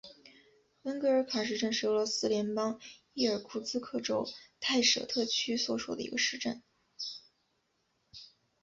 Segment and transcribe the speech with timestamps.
[0.81, 2.79] 文格尔卡市镇是俄罗斯联邦
[3.13, 4.27] 伊尔库茨克州
[4.59, 6.63] 泰舍特区所属的一个市镇。